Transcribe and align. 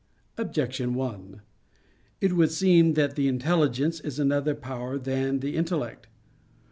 Objection 0.35 0.95
1: 0.95 1.41
It 2.21 2.33
would 2.33 2.49
seem 2.49 2.93
that 2.95 3.15
the 3.15 3.27
intelligence 3.27 3.99
is 3.99 4.17
another 4.17 4.55
power 4.55 4.97
than 4.97 5.41
the 5.41 5.55
intellect. 5.55 6.07